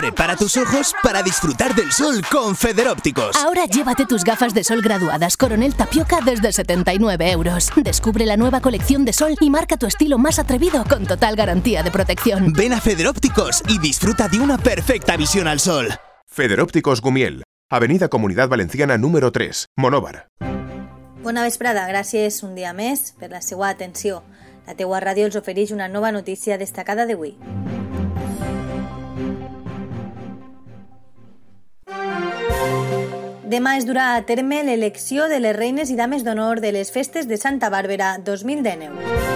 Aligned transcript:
Prepara 0.00 0.34
tus 0.34 0.56
ojos 0.56 0.94
para 1.02 1.22
disfrutar 1.22 1.74
del 1.74 1.92
sol 1.92 2.22
con 2.32 2.56
Federópticos. 2.56 3.36
Ahora 3.36 3.66
llévate 3.66 4.06
tus 4.06 4.24
gafas 4.24 4.54
de 4.54 4.64
sol 4.64 4.80
graduadas 4.80 5.36
Coronel 5.36 5.74
Tapioca 5.74 6.20
desde 6.24 6.52
79 6.52 7.30
euros. 7.30 7.68
Descubre 7.76 8.24
la 8.24 8.38
nueva 8.38 8.62
colección 8.62 9.04
de 9.04 9.12
sol 9.12 9.36
y 9.38 9.50
marca 9.50 9.76
tu 9.76 9.84
estilo 9.84 10.16
más 10.16 10.38
atrevido 10.38 10.84
con 10.88 11.06
total 11.06 11.36
garantía 11.36 11.82
de 11.82 11.90
protección. 11.90 12.54
Ven 12.54 12.72
a 12.72 12.80
Federópticos 12.80 13.62
y 13.68 13.78
disfruta 13.78 14.26
de 14.28 14.40
una 14.40 14.56
perfecta 14.56 15.18
visión 15.18 15.46
al 15.46 15.60
sol. 15.60 15.88
Federópticos 16.26 17.02
Gumiel, 17.02 17.44
Avenida 17.68 18.08
Comunidad 18.08 18.48
Valenciana 18.48 18.96
número 18.96 19.32
3, 19.32 19.66
Monóvar. 19.76 20.28
Bona 21.22 21.42
vesprada, 21.42 21.84
gràcies 21.92 22.40
un 22.42 22.54
dia 22.56 22.72
més 22.72 23.12
per 23.20 23.28
la 23.28 23.42
seva 23.44 23.68
atenció. 23.68 24.22
La 24.66 24.72
teua 24.72 25.04
ràdio 25.04 25.28
els 25.28 25.36
ofereix 25.36 25.76
una 25.76 25.92
nova 25.92 26.08
notícia 26.10 26.56
destacada 26.56 27.04
d'avui. 27.04 27.36
Demà 33.50 33.70
es 33.80 33.86
durà 33.86 34.12
a 34.14 34.20
terme 34.28 34.60
l'elecció 34.62 35.26
de 35.32 35.40
les 35.42 35.56
reines 35.56 35.90
i 35.90 35.96
dames 35.98 36.22
d'honor 36.22 36.62
de 36.62 36.70
les 36.76 36.94
festes 36.94 37.26
de 37.26 37.40
Santa 37.40 37.72
Bàrbara 37.74 38.12
2019. 38.22 39.29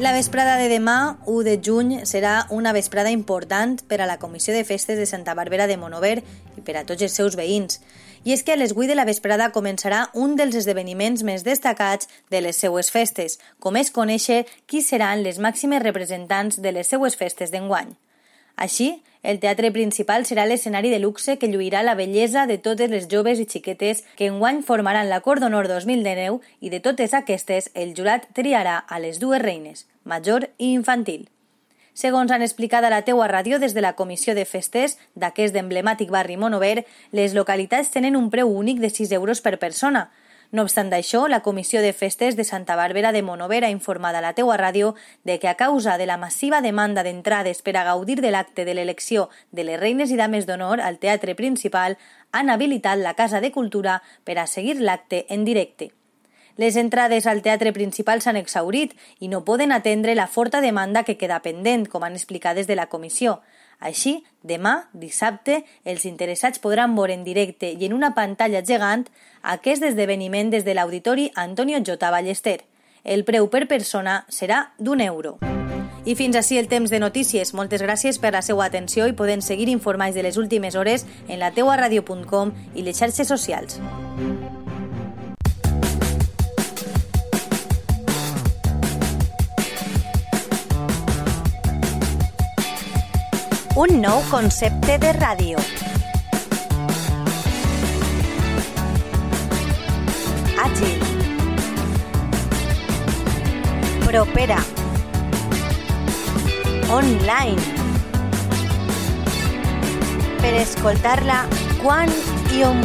La 0.00 0.14
vesprada 0.14 0.56
de 0.56 0.70
demà, 0.72 1.18
1 1.28 1.42
de 1.44 1.58
juny, 1.60 1.90
serà 2.08 2.46
una 2.48 2.70
vesprada 2.72 3.10
important 3.12 3.74
per 3.84 3.98
a 4.00 4.06
la 4.08 4.16
Comissió 4.16 4.54
de 4.56 4.62
Festes 4.64 4.96
de 4.96 5.04
Santa 5.04 5.34
Bàrbara 5.36 5.66
de 5.68 5.76
Monover 5.76 6.22
i 6.56 6.64
per 6.64 6.78
a 6.80 6.86
tots 6.88 7.04
els 7.04 7.12
seus 7.12 7.36
veïns. 7.36 7.82
I 8.24 8.32
és 8.32 8.40
que 8.40 8.54
a 8.54 8.56
les 8.56 8.72
8 8.72 8.88
de 8.88 8.96
la 8.96 9.04
vesprada 9.04 9.50
començarà 9.52 10.06
un 10.16 10.38
dels 10.40 10.56
esdeveniments 10.56 11.20
més 11.20 11.44
destacats 11.44 12.08
de 12.32 12.40
les 12.40 12.56
seues 12.56 12.88
festes, 12.88 13.36
com 13.60 13.76
és 13.76 13.92
conèixer 13.92 14.46
qui 14.64 14.80
seran 14.80 15.20
les 15.20 15.36
màximes 15.36 15.84
representants 15.84 16.62
de 16.64 16.72
les 16.72 16.88
seues 16.88 17.20
festes 17.20 17.52
d'enguany. 17.52 17.92
Així, 18.56 19.02
el 19.22 19.36
teatre 19.40 19.68
principal 19.68 20.24
serà 20.24 20.46
l'escenari 20.48 20.88
de 20.88 20.98
luxe 20.98 21.36
que 21.36 21.48
lluirà 21.52 21.84
la 21.84 21.94
bellesa 21.94 22.46
de 22.48 22.56
totes 22.56 22.88
les 22.88 23.04
joves 23.12 23.40
i 23.40 23.44
xiquetes 23.44 24.00
que 24.16 24.32
enguany 24.32 24.64
formaran 24.64 25.12
la 25.12 25.20
Cor 25.20 25.44
d'Honor 25.44 25.68
2019 25.68 26.40
i 26.64 26.72
de 26.72 26.80
totes 26.80 27.12
aquestes 27.12 27.68
el 27.74 27.92
jurat 27.96 28.28
triarà 28.32 28.78
a 28.88 28.98
les 28.98 29.20
dues 29.20 29.44
reines, 29.44 29.84
major 30.04 30.48
i 30.58 30.72
infantil. 30.72 31.28
Segons 31.94 32.30
han 32.32 32.42
explicat 32.42 32.84
a 32.86 32.90
la 32.90 33.02
teua 33.02 33.28
ràdio 33.28 33.58
des 33.58 33.74
de 33.74 33.82
la 33.84 33.94
Comissió 33.98 34.34
de 34.34 34.46
Festes 34.46 34.96
d'aquest 35.14 35.56
emblemàtic 35.56 36.10
barri 36.10 36.36
Monover, 36.36 36.86
les 37.12 37.34
localitats 37.34 37.90
tenen 37.90 38.16
un 38.16 38.30
preu 38.30 38.48
únic 38.48 38.80
de 38.80 38.90
6 38.90 39.12
euros 39.12 39.40
per 39.40 39.58
persona, 39.58 40.08
no 40.50 40.64
obstant 40.66 40.88
això, 40.90 41.28
la 41.30 41.44
Comissió 41.46 41.80
de 41.80 41.92
Festes 41.94 42.34
de 42.34 42.42
Santa 42.42 42.74
Bàrbara 42.74 43.12
de 43.14 43.22
Monover 43.22 43.60
ha 43.64 43.70
informat 43.70 44.16
a 44.18 44.22
la 44.24 44.32
teua 44.34 44.56
ràdio 44.58 44.96
de 45.22 45.38
que 45.38 45.46
a 45.46 45.54
causa 45.54 45.94
de 45.96 46.08
la 46.10 46.16
massiva 46.18 46.60
demanda 46.60 47.04
d'entrades 47.06 47.62
per 47.62 47.76
a 47.76 47.84
gaudir 47.86 48.18
de 48.20 48.32
l'acte 48.34 48.64
de 48.64 48.74
l'elecció 48.74 49.28
de 49.52 49.62
les 49.62 49.78
reines 49.78 50.10
i 50.10 50.18
dames 50.18 50.50
d'honor 50.50 50.82
al 50.82 50.98
teatre 50.98 51.36
principal, 51.38 51.98
han 52.32 52.50
habilitat 52.50 52.98
la 52.98 53.14
Casa 53.14 53.40
de 53.40 53.52
Cultura 53.54 54.02
per 54.24 54.40
a 54.40 54.48
seguir 54.50 54.80
l'acte 54.80 55.24
en 55.28 55.44
directe. 55.44 55.92
Les 56.60 56.76
entrades 56.76 57.24
al 57.26 57.38
teatre 57.40 57.70
principal 57.72 58.20
s'han 58.20 58.36
exhaurit 58.36 58.90
i 59.18 59.30
no 59.32 59.46
poden 59.46 59.72
atendre 59.72 60.12
la 60.14 60.26
forta 60.28 60.60
demanda 60.60 61.06
que 61.08 61.16
queda 61.16 61.38
pendent, 61.40 61.86
com 61.88 62.04
han 62.04 62.18
explicat 62.18 62.58
des 62.58 62.66
de 62.68 62.76
la 62.76 62.90
comissió. 62.92 63.38
Així, 63.80 64.26
demà, 64.44 64.90
dissabte, 64.92 65.62
els 65.88 66.04
interessats 66.04 66.60
podran 66.60 66.92
veure 66.98 67.16
en 67.16 67.24
directe 67.24 67.72
i 67.72 67.88
en 67.88 67.96
una 67.96 68.12
pantalla 68.12 68.60
gegant 68.60 69.06
aquest 69.40 69.88
esdeveniment 69.88 70.52
des 70.52 70.68
de 70.68 70.76
l'Auditori 70.76 71.30
Antonio 71.34 71.80
J. 71.80 71.96
Ballester. 71.96 72.58
El 73.04 73.24
preu 73.24 73.48
per 73.48 73.64
persona 73.64 74.26
serà 74.28 74.74
d'un 74.76 75.00
euro. 75.00 75.38
I 76.04 76.12
fins 76.12 76.36
així 76.36 76.60
el 76.60 76.68
temps 76.68 76.92
de 76.92 77.00
notícies. 77.00 77.54
Moltes 77.56 77.80
gràcies 77.80 78.20
per 78.20 78.36
la 78.36 78.44
seva 78.44 78.68
atenció 78.68 79.08
i 79.08 79.16
poden 79.16 79.40
seguir 79.40 79.72
informats 79.72 80.12
de 80.12 80.28
les 80.28 80.36
últimes 80.36 80.76
hores 80.76 81.08
en 81.26 81.40
la 81.40 81.54
teua 81.56 81.80
ràdio.com 81.80 82.52
i 82.74 82.84
les 82.84 83.00
xarxes 83.00 83.32
socials. 83.32 83.80
Un 93.80 94.00
nou 94.02 94.18
concepte 94.28 94.98
de 95.00 95.10
ràdio. 95.16 95.60
Àgil. 100.60 100.98
Propera. 104.04 104.58
Online. 106.92 107.56
Per 110.44 110.54
escoltar-la 110.66 111.40
quan 111.80 112.12
i 112.52 112.64
on. 112.68 112.84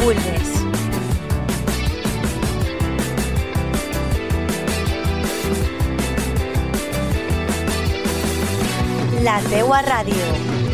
La 9.26 9.40
teua 9.50 9.82
ràdio. 9.82 10.65